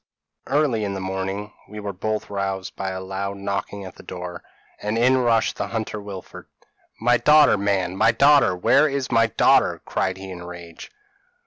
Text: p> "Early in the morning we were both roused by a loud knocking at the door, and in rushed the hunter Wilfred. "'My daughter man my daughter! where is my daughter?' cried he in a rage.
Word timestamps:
p> 0.47 0.53
"Early 0.53 0.83
in 0.83 0.95
the 0.95 0.99
morning 0.99 1.53
we 1.69 1.79
were 1.79 1.93
both 1.93 2.31
roused 2.31 2.75
by 2.75 2.89
a 2.89 2.99
loud 2.99 3.37
knocking 3.37 3.85
at 3.85 3.97
the 3.97 4.01
door, 4.01 4.41
and 4.81 4.97
in 4.97 5.19
rushed 5.19 5.57
the 5.57 5.67
hunter 5.67 6.01
Wilfred. 6.01 6.47
"'My 6.99 7.17
daughter 7.17 7.55
man 7.55 7.95
my 7.95 8.11
daughter! 8.11 8.55
where 8.57 8.89
is 8.89 9.11
my 9.11 9.27
daughter?' 9.27 9.83
cried 9.85 10.17
he 10.17 10.31
in 10.31 10.41
a 10.41 10.47
rage. 10.47 10.89